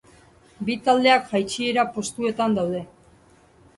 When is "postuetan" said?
1.99-2.57